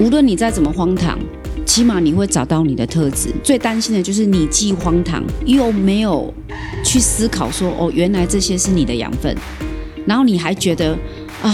[0.00, 1.18] 无论你再怎么荒唐，
[1.66, 3.30] 起码你会找到你的特质。
[3.42, 6.32] 最担心的就是你既荒唐又没有
[6.84, 9.36] 去思考说，哦，原来这些是你的养分，
[10.06, 10.96] 然后你还觉得
[11.42, 11.52] 啊，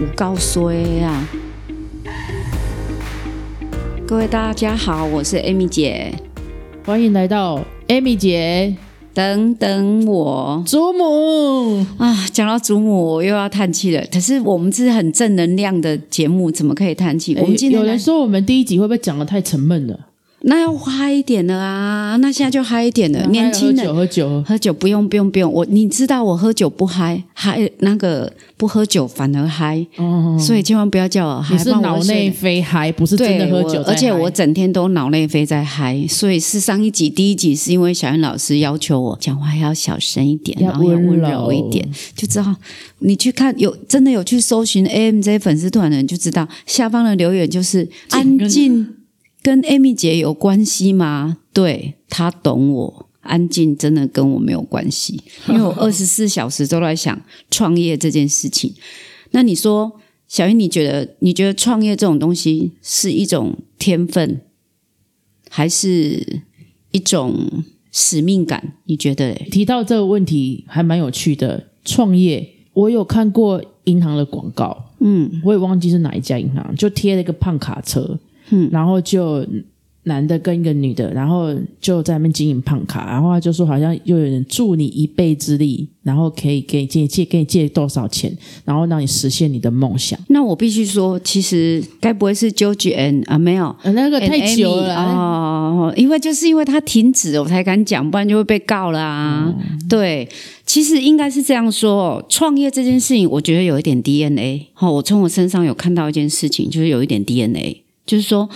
[0.00, 1.28] 我告衰啊。
[4.04, 6.12] 各位大家好，我是 Amy 姐，
[6.84, 8.76] 欢迎来到 Amy 姐
[9.16, 11.86] 等等我祖母。
[11.96, 12.26] 啊！
[12.34, 14.04] 讲到祖母，我又要叹气了。
[14.12, 17.34] 可是我们这是很正能量的节目，怎么可以叹气？
[17.40, 19.98] 我们今天来有人说我们第一集会不会讲的太沉闷了？
[20.48, 22.16] 那要嗨一点了啊！
[22.20, 23.26] 那现在就嗨一点了。
[23.26, 33.82] 年轻人喝酒喝酒，喝酒不用不用不用，我你知道我喝酒不嗨，嗨那个不喝酒反而嗨，哦，所以千万不要叫我嗨，你是脑内睡啡嗨，不是真的喝酒。
[33.82, 42.54] 而且我整天都脑内啡在嗨，所以是上一集第一集是因为小燕老师要求我讲话要小声一点，然后要温柔一点，就知道
[43.00, 48.86] 你去看有真的有去搜寻 AMJ 粉丝团的人就知道，下方的留言就是安静
[49.46, 51.38] 跟 Amy 姐有关系吗？
[51.52, 53.06] 对她懂我。
[53.20, 58.74] 安静真的跟我没有关系，因为我 二十四小时都在想创业这件事情。
[59.30, 64.40] 那你说，小英，你觉得你觉得创业这种东西是一种天分，
[65.48, 66.42] 还是
[66.90, 68.74] 一种使命感？
[68.84, 69.48] 你觉得嘞？
[69.52, 71.68] 提到这个问题还蛮有趣的。
[71.84, 78.18] 创业，我有看过银行的广告，嗯我也忘记是哪一家银行，就贴了一个胖卡车，
[78.50, 79.44] 嗯然后就
[80.08, 88.32] 男的跟一个女的，然后就在那边经营胖卡，然后他就说好像又有人助你一臂之力，然后可以给你借借给你借多少钱，
[88.64, 90.16] 然后让你实现你的梦想。
[90.28, 93.36] 那我必须说，其实该不会是 George and 啊？
[93.36, 93.74] 没有。
[93.82, 99.52] 呃、那个太久了，哦，因为就是因为他停止了，我才敢讲，不然就会被告了啊。
[99.88, 100.28] 对，
[100.64, 104.68] 其实应该是这样说哦，创业这件事情，我觉得有一点 DNA。
[104.72, 108.48] 好、我从我身上有看到一件事情，就是有一点 DNA，就是说，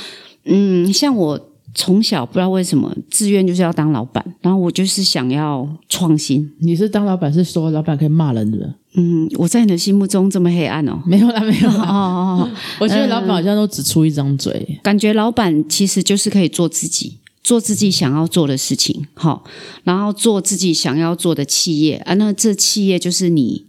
[0.45, 6.51] 嗯，像我从小不知道为什么志愿就是要当老板，然后我就是想要创新。
[6.61, 8.75] 你是当老板是说老板可以骂人的？
[8.95, 11.01] 嗯，我在你的心目中这么黑暗哦。
[11.07, 11.85] 没有啦，没有哦啦。
[11.85, 12.51] 哦哦，
[12.81, 14.81] 我觉得老板好像都只出一张嘴。
[14.83, 19.45] 感觉老板其实就是可以做自己，做自己想要做的事情，好，
[19.85, 22.15] 然后做自己想要做的企业啊。
[22.15, 23.67] 那这企业就是你，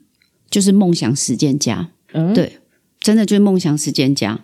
[0.50, 2.58] 就是梦想实践家，嗯，对
[3.00, 4.40] 真的就是梦想实践家。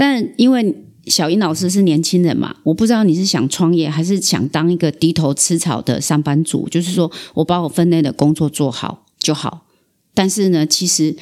[0.00, 0.74] 但因为
[1.04, 9.66] 小英老师是年轻人嘛，我不知道你是想创业，还是想当一个低头吃草的上班族，就是说我把我分内的工作做好就好。
[10.14, 11.14] 但是呢，其实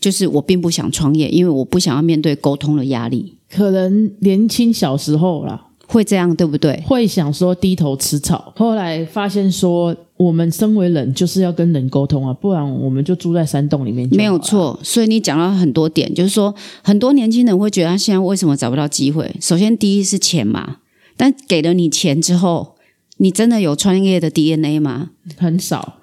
[0.00, 3.38] 就是我并不想创业，因为我不想要面对沟通的压力。
[3.48, 6.82] 可能年轻小时候啦，会这样对不对？
[6.86, 14.08] 会想说低头吃草，后来发现说我们身为人就是要跟人沟通啊，不然我们就住在山洞里面。
[14.12, 19.34] 没有错，所以你讲到很多点，就是说很多年轻人会觉得他现在为什么找不到机会？
[19.40, 20.78] 首先，第一是钱嘛，
[21.16, 22.76] 但给了你钱之后，
[23.18, 25.10] 你真的有创业的 DNA 吗？
[25.36, 26.00] 很少。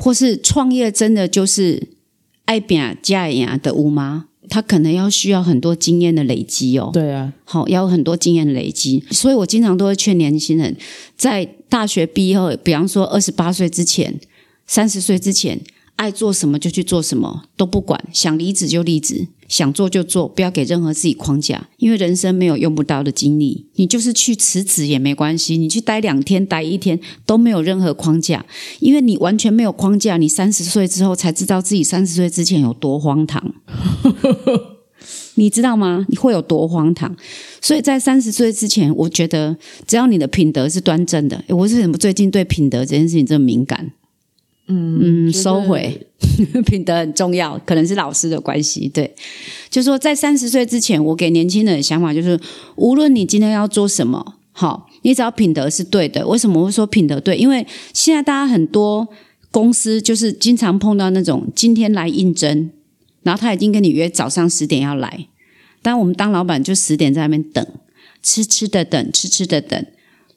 [0.00, 1.88] 或是创业真的就是
[2.44, 4.26] 爱拼加呀的屋吗？
[4.48, 6.90] 他可能要需要很多经验的累积哦。
[6.92, 10.76] 对啊，好，要有很多经验的累积，所以我经常都会劝年轻人，
[11.16, 14.18] 在大学毕业后，比方说二十八岁之前、
[14.66, 15.60] 三十岁之前，
[15.96, 28.46] 爱做什么就去做什么，都不管，想离职就离职，想做就做，不要给任何自己框架，因为人生没有用不到的经历，你就是去辞职也没关系，你去待两天、待一天都没有任何框架，
[28.78, 33.52] 因为你完全没有框架，你三十岁之后才知道自己三十岁之前有多荒唐。
[35.36, 36.04] 你知道吗？
[36.08, 37.14] 你会有多荒唐？
[37.60, 43.92] 所以在三十岁之前，我觉得只要你的品德是端正的，诶我是什么最近对品德这件事情这么敏感？
[44.70, 46.06] 嗯嗯，收回，
[46.66, 48.86] 品德很重要，可能是老师的关系。
[48.88, 49.14] 对，
[49.70, 52.38] 就说在三十岁之前，我给年轻人的想法就是，
[52.76, 56.26] 无论你今天要做什么，好，你只要品德是对的。
[56.26, 57.36] 为什么我会说品德对？
[57.38, 59.08] 因为现在大家很多
[59.50, 62.70] 公司就是经常碰到那种今天来应征，
[63.22, 65.28] 然后他已经跟你约早上十点要来，
[65.82, 67.66] 但我们当老板就十点在那边等，
[68.22, 69.86] 痴痴的等，痴痴的等，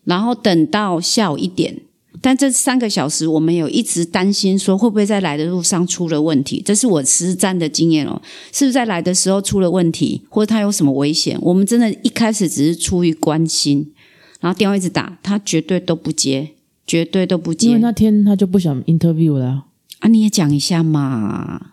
[0.04, 1.82] 然后等到下午一点。
[2.24, 8.22] 但这三个小时，我们有一直担心说会不会在来的路上出了问题，这是我实战的经验哦。
[8.52, 11.36] 是不是在来的时候出了问题，或者他有什么危险？
[11.42, 13.92] 我们真的一开始只是出于关心，
[14.40, 16.52] 然后电话一直打，他绝对都不接，
[16.86, 19.64] 绝对都不接因为那天他就不想 interview 了啊、
[20.02, 20.08] 啊！
[20.08, 21.72] 你也讲一下嘛。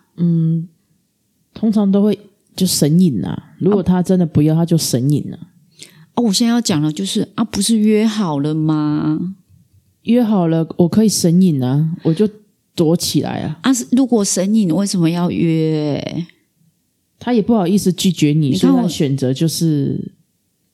[1.59, 2.17] 通常都会
[2.55, 3.55] 就神隐啊。
[3.59, 5.39] 如果他真的不要，他就神隐了。
[6.15, 9.35] 哦，我现在要讲的就是啊，不是约好了吗？
[10.03, 12.29] 约好了，我可以神隐啊，我就
[12.77, 13.59] 躲起来啊。
[13.63, 16.25] 啊，如果神隐为什么要约？
[17.19, 20.13] 他也不好意思拒绝你，你看我所以他选择就是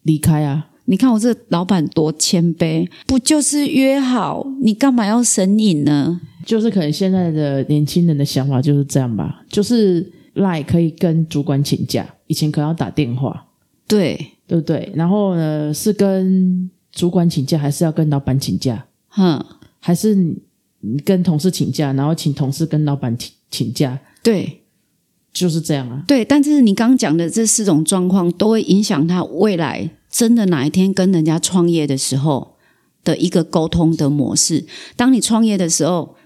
[0.03, 0.69] 离开啊。
[0.85, 6.21] 你看我这老板多谦卑，不就是约好，你干嘛要神隐呢？
[6.45, 13.47] 就是可能现在的年轻人的想法就是这样吧，就是赖可以跟主管请假，以前可能要打电话，
[13.89, 14.15] 对，
[14.47, 14.93] 对不对？
[14.95, 18.87] 然后呢，是跟主管请假，还是要跟老板请假？
[19.09, 19.45] 哼，
[19.81, 20.37] 还是你
[20.81, 24.63] 你跟同事请假，然后请同事跟老板请请假，对
[25.33, 26.05] 就是这样啊。
[26.07, 32.57] 对，但是你刚刚讲的这四种状况，都会影响他未来真的哪一天跟人家创业的时候
[33.03, 34.65] 的一个沟通的模式。
[34.97, 36.17] 当你创业的时候，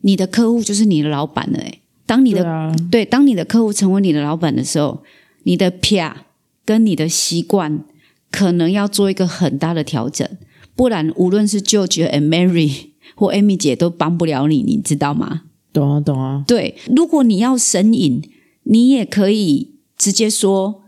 [0.00, 1.81] 你的客户就是你的老板了、诶
[2.12, 5.02] 当你的对啊，对，当你的客户成为你的老板的时候，
[5.44, 6.26] 你的啪
[6.62, 7.82] 跟你的习惯
[8.30, 10.28] 可能要做一个很大的调整，
[10.76, 15.44] 不然无论是 George and Mary 或 Amy 姐都帮不了你，你知道吗？
[15.72, 16.44] 懂啊懂啊。
[16.46, 18.20] 对，如果你要神隐，
[18.64, 20.82] 你也可以直接说：“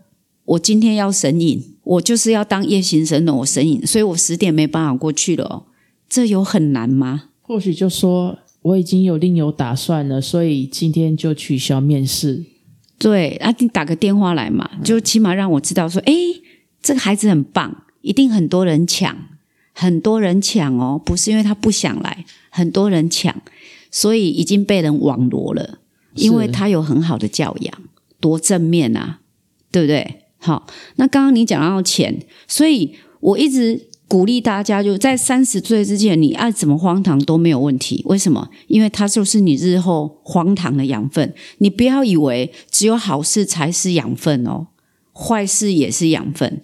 [0.45, 5.65] 我今天要神隐，我就是要当夜行神龙，我神隐，所以我十点没办法过去了、哦。”
[6.07, 7.29] 这有很难吗？
[7.41, 12.43] 或许就说我已经有另有打算了，所以今天就取消面试。
[12.97, 16.41] 对，啊，你打个电话来嘛，就起码让我知道说，诶，
[16.81, 19.15] 这个孩子很棒，一定很多人抢，
[19.71, 23.39] 很多人抢哦，不是因为他不想来，很多人抢，
[23.91, 25.77] 所以已经被人网罗了，
[26.15, 27.73] 因为他有很好的教养，
[28.19, 29.19] 多正面啊，
[29.71, 30.23] 对不对？
[30.39, 30.65] 好，
[30.95, 38.03] 那刚刚你讲到钱，所以我一直鼓励大家，就在三十岁之前，你爱怎么荒唐都没有问题。
[38.05, 38.49] 为什么？
[38.67, 41.33] 因为它就是你日后荒唐的养分。
[41.57, 44.67] 你不要以为只有好事才是养分哦，
[45.11, 46.61] 坏事也是养分。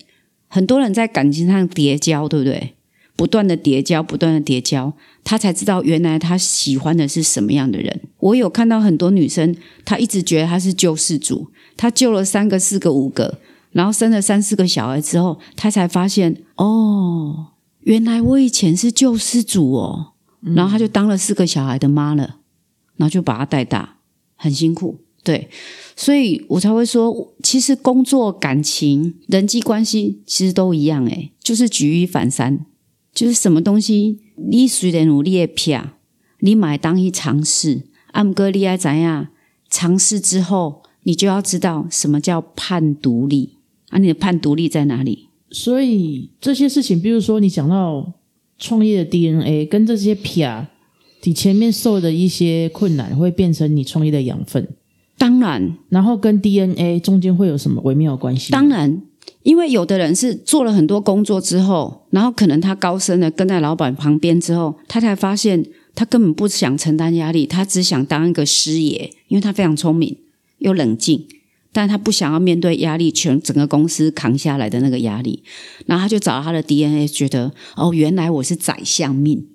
[0.48, 2.76] 很多人在感情上叠交，对不对？
[3.16, 8.02] 不断的叠交，不断的叠交，他才知道原来他喜欢的是什么样的人。
[8.20, 9.56] 我有看到很多女生，
[9.86, 11.48] 她一直觉得她是救世主，
[11.78, 13.40] 她救了三个、四个、五个，
[13.72, 17.48] 然后生了三四个小孩之后，他才发现哦，
[17.82, 20.14] 原来我以前是救世主哦。
[20.56, 22.38] 然后他就当了四个小孩的妈了，
[22.96, 23.98] 然后就把他带大，
[24.36, 24.98] 很辛苦。
[25.24, 25.52] 对，
[25.96, 32.66] 所以我才会说，其实工作、感情、人际关系其实都一样，诶，就是举一反三，
[33.14, 34.20] 就是什么东西，
[34.50, 35.80] 你虽然努力的撇，
[36.40, 37.84] 你买当一尝试，
[38.14, 39.28] 按哥利爱怎样
[39.70, 43.60] 尝试之后，你就要知道什么叫判独立
[43.92, 45.28] 啊，你的判独立在哪里？
[45.52, 48.14] 所以这些事情，比如说你讲到
[48.58, 50.68] 创业的 DNA 跟这些撇，
[51.24, 54.68] 你前面受的一些困难，会变成你创业的养分，
[55.18, 58.52] 当然，然后跟 DNA 中间会有什么微妙的关系？
[58.52, 59.02] 当然，
[59.44, 70.18] 因为有的人是做了很多工作之后，然后可能他高升了，跟在老板旁边之后，他才发现他根本不想承担压力，他只想当一个师爷，因为他非常聪明
[70.60, 71.28] 又冷静，
[71.74, 75.42] 但他不想要面对压力，全整个公司扛下来的那个压力，
[75.86, 79.48] 然后他就找到他的 DNA，觉得哦，原来我是宰相命。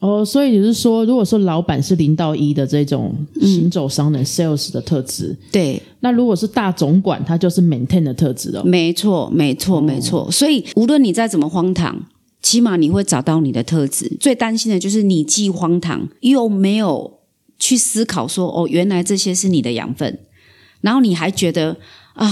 [0.00, 8.64] 哦，所以就是说，如果说老板是零到一的这种行走商人、sales 的特质，对，那如果是大总管，他就是 maintain 的特质哦。
[8.64, 10.28] 没错，没错，没错。
[10.28, 12.04] 所以无论你再怎么荒唐，
[12.42, 14.16] 起码你会找到你的特质。
[14.18, 17.20] 最担心的就是你既荒唐又没有
[17.60, 20.18] 去思考说，哦，原来这些是你的养分，
[20.82, 21.76] 然后你还觉得
[22.12, 22.30] 啊，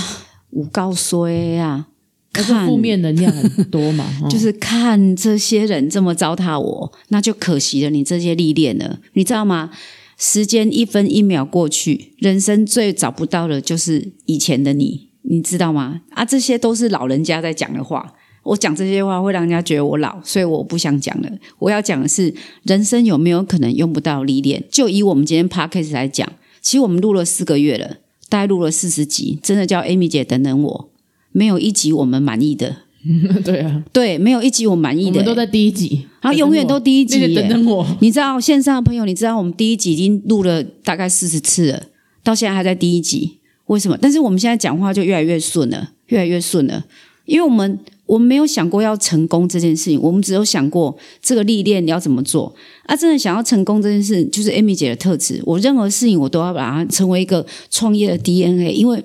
[0.50, 1.86] 我告衰啊，
[2.30, 9.70] 可是看负面能量很多嘛， 哦就是看这些人这么糟蹋我，那就可惜了你这些历练了，你知道吗？
[10.18, 16.02] 时间一分一秒过去，人生最找不到的就是以前的你，你知道吗？
[16.10, 18.14] 啊，这些都是老人家在讲的话。
[18.42, 21.30] 我讲这些话会让人家觉得我老，所以我不想讲了。
[21.58, 24.64] 我要讲的是，人生有没有可能用不到历练？
[24.70, 26.26] 就以我们今天 podcast 来讲，
[26.62, 27.98] 其实我们录了四个月了，
[28.30, 30.88] 大概录了四十集，真的叫 Amy 姐等等我，
[31.32, 32.74] 没有一集我们满意的。
[33.42, 41.82] 对啊，对，没有一集我满意的、我们都在第一集，然后永远都第一集等等我，你知道线上的朋友，你知道我们第一集已经录了大概四十次了，
[42.22, 43.96] 到现在还在第一集，为什么？
[43.98, 46.84] 但是我们现在讲话就越来越顺了，越来越顺了，
[47.30, 52.52] 因为我们我们没有想过要成功这件事情，我们只有想过这个历练你要怎么做
[52.86, 52.96] 啊！
[52.96, 59.02] 真的想要成功这件事，就是 Amy 姐的特质，我任何事情我都要把它成为一个创业的 DNA，因为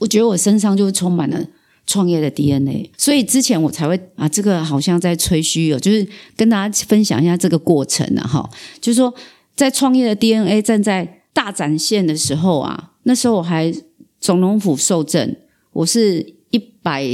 [0.00, 1.42] 我觉得我身上就是充满了。
[1.84, 8.50] 创业的 DNA，所以之前我才会啊，这个好像在吹嘘哦，就是跟大家分享一下这个过程啊，哈，
[8.80, 9.12] 就是说
[9.56, 13.74] 在创业的 DNA 站在大展现的时候啊，那时候我还
[14.20, 15.34] 总统府受证，
[15.72, 17.04] 我是一百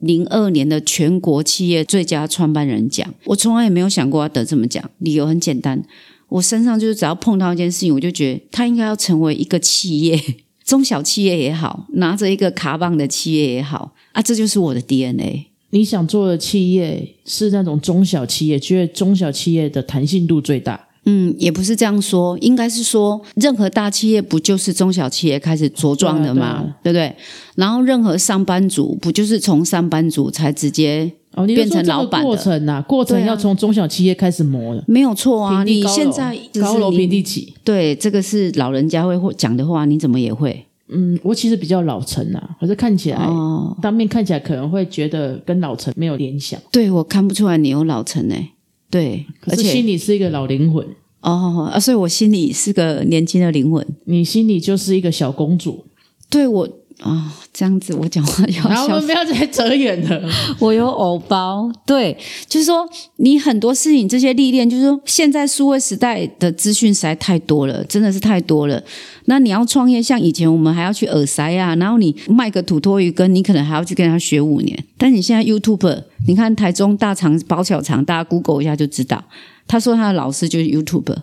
[0.00, 5.82] 零二年的全国企业最佳创办人奖，我从来也没有想过要得这么奖，理由很简单，
[6.28, 10.20] 我身上就是只要碰到一件事情，我就觉得它应该要成为一个企业。
[10.64, 15.46] 中小企业也好，拿着一个卡棒的企业也好啊，这就是我的 DNA。
[15.70, 20.88] 你想做的企业是那种中小企业，觉得中小企业的弹性度最大。
[21.04, 27.14] 嗯，也不是这样说，应该是说，任何大企业不就是中小企业开始茁壮的嘛，对不对？
[27.56, 34.84] 然后任何上班族不就是从上班族才直接哦，变成老板的过程呐、过程要从中小企业开始磨的。
[34.86, 35.64] 没有错啊？
[35.64, 37.54] 你现在高楼你平地起。
[37.64, 43.76] 对，这个是老人家会会讲的话，你怎么也会嗯，我其实比较老成啊，可是看起来、哦？
[43.80, 48.50] 当面看起来可能会觉得跟老成没有联想，对我看不出来你有老成哎、
[48.90, 50.84] 对，而且心里是一个老灵魂，
[51.20, 53.86] 哦啊，所以我心里是个年轻的灵魂。
[54.06, 55.84] 你心里就是一个小公主。
[56.28, 56.68] 对我
[57.00, 60.22] 啊、这样子我讲话要然后我小们不要再扯远了。
[60.60, 62.16] 我有偶包，对，
[62.48, 68.82] 就是说你很多事情这些历练，就是说现在数位时代的资讯实在太多了，真的是太多了。
[69.24, 74.84] 那你要创业，像以前我们还要去耳塞啊，然后你卖个土托鱼羹，你可能还要去跟他学五年。
[74.98, 79.24] 但你现在 YouTube，你看台中大肠包小肠，大家 Google 一下就知道，
[79.66, 81.16] 他说他的老师就是 YouTube，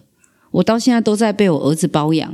[0.51, 2.33] 我到现在都在被我儿子包养。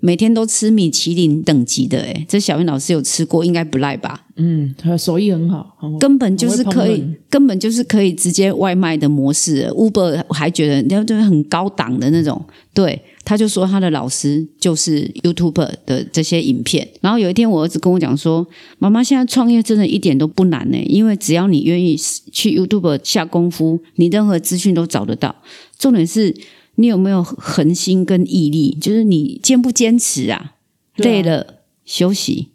[0.00, 4.24] 每天都吃米其林等级的，诶，这小云老师有吃过，应该不赖吧？
[4.36, 9.66] 嗯，他手艺很好，很根本就是可以根本就是可以直接外卖的模式。
[9.70, 16.86] Uber 还觉得那就是很高档的那种，对，他就说他的老师就是 YouTube 的这些影片。
[17.00, 18.46] 然后有一天我儿子跟我讲说
[18.78, 21.96] ：“妈妈，现在创业真的一点都不难呢，因为只要你愿意
[22.30, 25.34] 去 YouTube 下功夫，你任何资讯都找得到。
[25.78, 26.34] 重点是
[26.76, 30.54] 你有没有恒心跟毅力，就是你坚不坚持啊？
[30.96, 32.48] 对啊累了休息。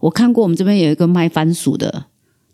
[0.00, 2.06] 我看过我们这边有一个卖番薯的，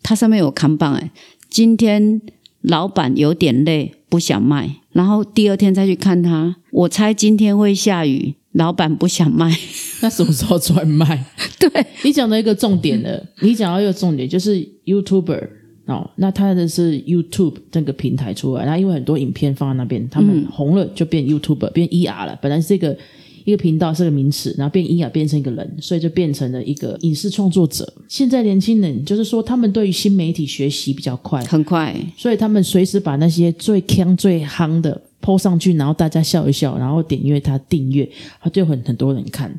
[0.02, 1.10] 它上面有看棒哎，
[1.48, 2.20] 今天
[2.60, 9.56] 老板有点累，不想卖，然后第二天再去看他，我猜今天会下雨，老板不想卖。
[10.00, 11.24] 那什么时候专卖？
[11.58, 15.48] 对，你讲到一个重点了，你讲到一个重点就是 YouTuber
[15.86, 22.96] 哦，那他的是 YouTube 这个平台出来，然后因为很多影片放在那边，他们红了就变 YouTuber，变 ER 了，本来是一个。
[23.44, 27.92] 一个频道是个名词，然后变 ER 变成一个人，所以就变成了一个影视创作者。
[28.06, 38.08] 现在年轻人就是说，他们对于新媒体学习比较快，很快，所以他们随时把那些最坑最夯的 PO 上去，然后大家笑一笑，然后点阅他订阅，
[38.40, 39.52] 他就很很多人看。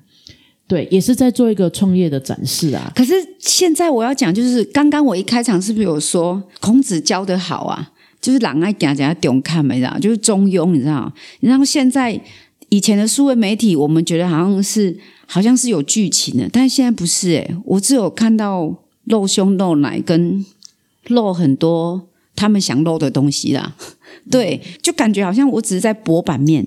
[0.67, 2.91] 对，也是在做一个创业的展示啊。
[2.95, 7.91] 可是现在我要讲，就是刚刚我一开场是不是有说孔子教的好啊？
[8.21, 11.11] 就是狼爱讲讲中看，没啦，就是中庸，你知道？
[11.41, 12.19] 然后现在
[12.69, 20.43] 以前的数位媒体，我们觉得好像是好像是有剧情的，但现在不是诶、我只有看到露胸露奶跟
[21.07, 23.75] 露很多他们想露的东西啦。
[24.29, 26.65] 对，就感觉好像我只是在博版面，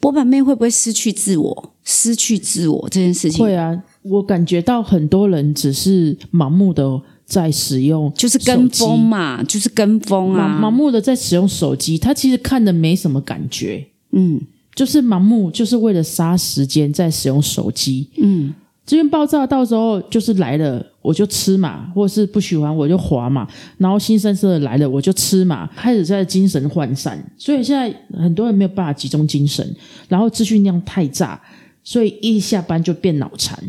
[0.00, 1.74] 博版面会不会失去自我？
[1.84, 14.40] 失去自我这件事情会啊，我感觉到很多人只是盲目的在使用，就是跟风嘛，就是跟风盲啊，盲目的在使用手机，他其实看的没什么感觉，嗯
[14.74, 18.08] 就是盲目，就是为了杀时间在使用手机。
[18.18, 18.54] 嗯，
[18.88, 29.76] 资源爆炸到时候就是来了我就吃嘛，或者是不喜欢我就划嘛，然后新生色的来了我就吃嘛，开始在精神涣散，所以现在很多人没有办法集中精神，
[30.08, 31.38] 然后资讯量太炸，
[31.84, 33.62] 所以一下班就变脑残。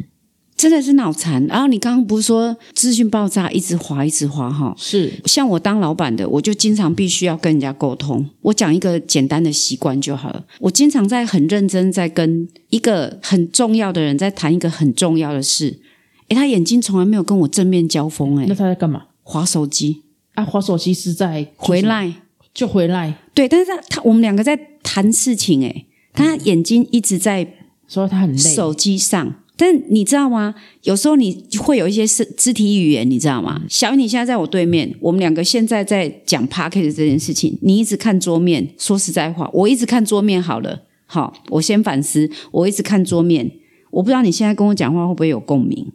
[0.59, 1.43] 真的是脑残。
[1.47, 4.75] 然后你刚刚不是说资讯爆炸，一直滑一直滑哈？
[4.77, 8.29] 是像我当老板的，我就经常必须要跟人家沟通。
[8.41, 10.45] 我讲一个简单的习惯就好了。
[10.59, 15.79] 我经常在很认真在跟一个很重要的人在谈一个很重要的事。
[16.27, 19.03] 诶，他眼睛从来没有跟我正面交锋，诶，那他在干嘛？
[19.23, 20.01] 划手机
[20.33, 22.13] 啊，划手机是在回来。
[22.51, 27.47] 就回来，对，但是他他我们两个在谈事情，诶，他眼睛一直在
[27.87, 29.35] 说他很累，手机上。
[29.59, 30.55] 但你知道吗？
[30.83, 33.61] 有时候你会有一些肢肢体语言，你知道吗？
[33.67, 38.65] 小雨，你现在在我对面，我们两个现在在讲 p a r k e t 这件事情，你一直看桌面。
[38.77, 40.83] 说实在话，我一直看桌面好了。
[41.05, 43.51] 好，我先反思，我一直看桌面。
[43.91, 45.91] 我不知道你现在跟我讲话会不会有共鸣，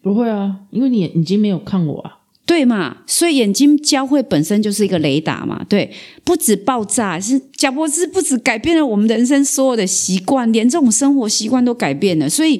[0.00, 2.17] 不会啊，因为你眼睛没有看我啊。
[2.48, 2.96] 对嘛？
[3.06, 5.62] 所以眼睛交汇本身就是一个雷达嘛。
[5.68, 5.92] 对，
[6.24, 12.26] 不止爆炸，是贾博士不止改变了我们人生所有的习惯，连这种生活习惯都改变了。
[12.26, 12.58] 所以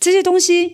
[0.00, 0.72] 这些东西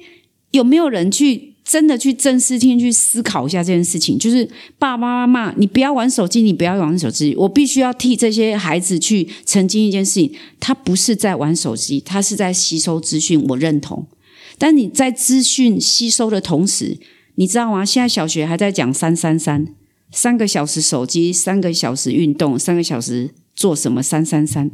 [0.52, 4.18] 有没有人去真的去正视听、去思考一下这件事情？
[4.18, 7.34] 就是爸爸妈妈，你不要玩手机，你不要玩手机。
[7.36, 13.44] 我必须要替这些孩子去澄清一件事情：他不是在玩手机，他是在吸收资讯。
[13.50, 14.06] 我认同，
[14.56, 16.96] 但你在资讯吸收的同时，
[17.36, 17.84] 你知道吗？
[17.84, 19.66] 现在小学还在讲三三三，
[20.10, 24.02] 三个小时手机，三个小时运动，三个小时做什么？
[24.02, 24.70] 三三三。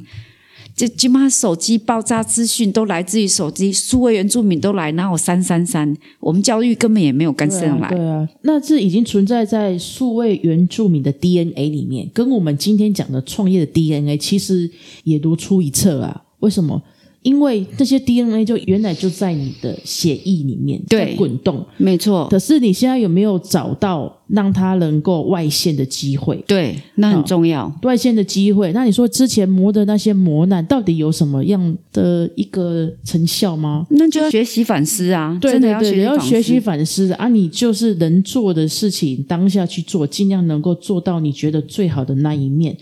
[0.76, 5.95] 这起码手机爆炸资讯都来自于手机，数位原住民都来，哪有三三三？
[6.21, 7.88] 我们教育根本也没有跟上来。
[7.90, 14.71] 对啊，那这已经存在在数位原住民的 DNA 里面，跟我们今天讲的创业的 DNA 其实
[15.05, 16.23] 也如出一辙啊。
[16.38, 16.83] 为什么？
[17.23, 22.27] 因为这些 DNA 就原来就在你的血液里面在滚动，没错。
[22.31, 26.43] 可是你现在有没有找到让它能够外现的机会？
[26.47, 27.71] 对，那很重要。
[27.83, 33.87] 外现的机会，那你说之前磨的那些磨难，到底有什么样的一个成效吗？
[33.91, 35.37] 那就要学习反思啊！
[35.43, 37.29] 对对对，要学习反思啊！
[37.29, 42.75] 你就是能做的事情，当下去做，尽量能够做到你觉得最好的那一面，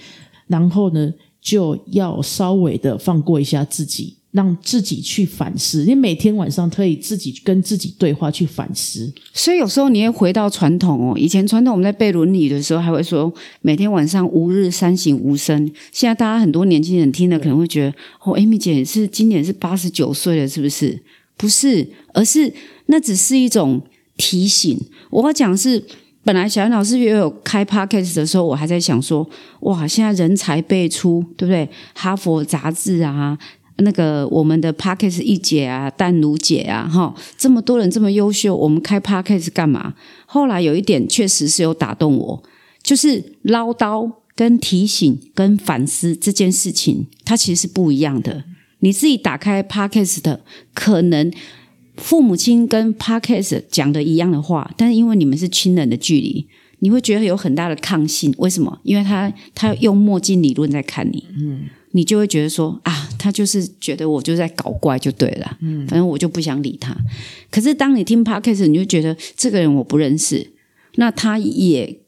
[0.46, 4.17] 然后呢，就要稍微的放过一下自己。
[4.38, 9.12] 让自己去反思，你每天晚上可以自己跟自己对话，去反思。
[9.34, 15.68] 所以有时候你会回到传统哦，以前传统我们在背《论语》的时候，还会说每天晚上吾日三省吾身。
[15.90, 17.90] 现在大家很多年轻人听了可能会觉得，
[18.22, 20.96] 哦，Amy 姐是今年是八十九岁了，是不是？
[21.36, 22.52] 不是，而是
[22.86, 23.82] 那只是一种
[24.16, 24.80] 提醒。
[25.10, 25.82] 我要讲是，
[26.22, 29.28] 本来小杨老师也有开 podcast 的时候，我还在想说，
[29.62, 31.68] 哇，现在人才辈出，对不对？
[31.94, 33.36] 哈佛杂志啊。
[33.78, 39.94] 那个我们的 p a r k e s 一姐啊，丹如姐啊，哈，这么多人这么优秀，我们开 p a r k e s 干嘛？
[40.26, 42.42] 后来有一点确实是有打动我，
[42.82, 48.44] 就是唠叨、跟提醒、跟反思这件事情，它其实是不一样的。
[48.80, 50.40] 你自己打开 p a r k e s 的，
[50.74, 51.32] 可能
[51.96, 56.46] 父母亲跟 p a r k e s 讲的一样的话，但是因为你们是亲人的距离，
[56.80, 58.34] 你会觉得有很大的抗性。
[58.38, 58.80] 为什么？
[58.82, 61.68] 因为他他用墨镜理论在看你，嗯。
[61.98, 66.96] 你就会觉得说啊，他就是觉得我就在搞怪就对了，嗯，反正我就不想理他。
[67.50, 70.52] 可是当你听 podcast，你就觉得这个人我不认识，
[70.94, 71.98] 那他也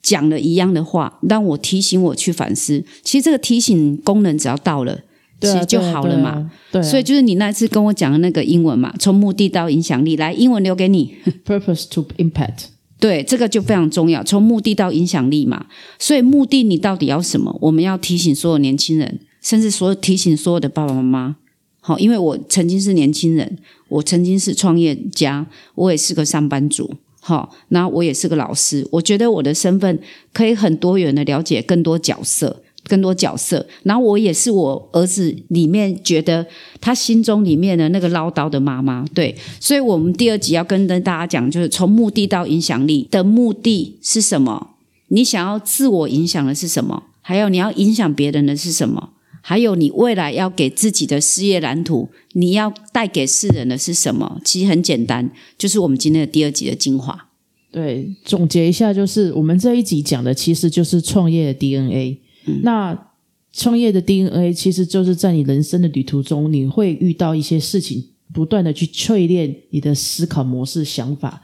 [0.00, 2.84] 讲了一样的话，让我提醒我去反思。
[3.02, 5.00] 其实这个提醒功能只要到了，
[5.40, 6.48] 其实就好了嘛。
[6.70, 11.16] 对，所以就是你那次跟我讲的那个英文嘛，从目的到影响力，来英文留给你。
[11.44, 12.66] Purpose to impact。
[13.00, 14.22] 对，这个就非常重要。
[14.22, 15.66] 从目的到影响力嘛，
[15.98, 17.58] 所以目的你到底要什么？
[17.62, 21.36] 我们要提醒所有年轻人，甚至所有提醒所有的爸爸妈妈。
[21.80, 26.94] 好，因为我曾经是年轻人，我曾经是创业家，我也是个上班族。
[27.20, 28.88] 好，然后我也是个老师。
[28.92, 30.00] 我觉得我的身份
[30.32, 32.62] 可以很多元的了解更多角色。
[32.88, 36.44] 更多角色，然后我也是我儿子里面觉得
[36.80, 44.70] 他心中里面的那个唠叨的妈妈，对，所以我们第二集要跟跟大家讲，就是从目的到影响力的目的是什么？
[45.10, 47.04] 你想要自我影响的是什么？
[47.20, 49.10] 还有你要影响别人的是什么？
[49.42, 54.40] 还有你未来要给自己的事业蓝图，你要带给世人的是什么？
[54.44, 57.28] 其实很简单，就是我们今天的第二集的精华。
[57.70, 62.18] 对，总结一下，就是我们这一集讲的其实就是创业的 DNA。
[62.62, 63.10] 那
[63.52, 71.42] 创业的 DNA 其实就是在你人生的旅途中，你会遇到一些事情，不断的去淬炼你的思考模式、想法。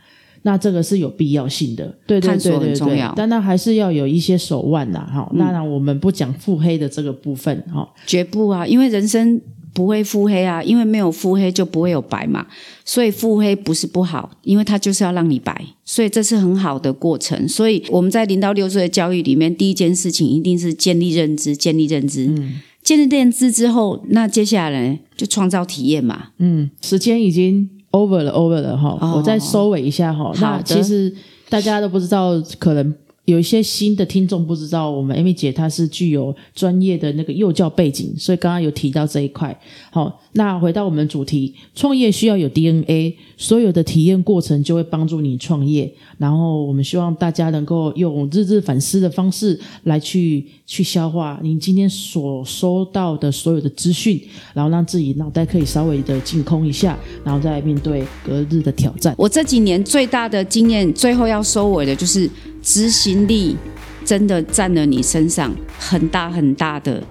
[0.49, 3.13] 那这个是有必要性的，对对对对对。
[3.15, 5.31] 但那还是要有一些手腕呐，哈。
[5.35, 9.39] 那我们不讲腹黑的这个部分，哈，绝不啊，因为人生。
[9.75, 12.45] 不会腹黑啊，因为没有腹黑就不会有白嘛，
[12.85, 17.47] 所以腹黑不是不好，因为它就是要让你白，所以这是很好的过程。
[17.47, 22.27] 所以我们在零到六岁的教育里面，第一件事情一定是建立认知，建立认知。
[22.27, 26.31] 嗯，建立认知之后，那接下来就创造体验嘛。
[26.39, 30.33] 嗯，时间已经 over 了，over 了哈，我再收尾一下哈。
[30.41, 31.13] 那其实
[31.49, 32.95] 大家都不知道，可能。
[33.29, 39.55] 有一些新的听众不知道，我们 Amy 姐她是具有专业的那个幼教背景，所以刚刚有提到这一块。
[39.91, 45.93] 好，那回到我们主题，创业需要有 DNA，所有的体验过程就会帮助你创业。
[46.17, 54.19] 然后我们希望大家能够用日日反思的方式来去去消化您今天所收到的所有的资讯，
[54.55, 59.15] 然后让自己脑袋可以稍微的净空一下，然后再面对隔日的挑战。
[59.19, 62.31] 我这几年最大的经验，最后要收尾的就是。
[62.69, 63.57] 执行力
[64.05, 67.03] 真的占了你身上很大很大的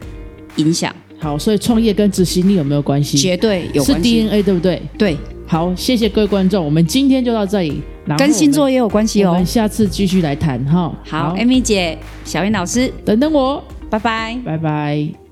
[0.58, 0.96] 影响。
[1.18, 3.18] 好，所以创业跟执行力有没有关系？
[3.18, 3.94] 绝对有关系。
[3.94, 4.80] 是 DNA 对不对？
[5.00, 5.18] 对。
[5.48, 7.82] 好，谢谢各位观众，我们今天就到这里。
[8.20, 9.32] 跟星座也有关系哦。
[9.32, 10.96] 我们下次继续来谈哈。
[11.04, 15.27] 好，Amy 姐、小云老师，等等我，拜拜，拜拜。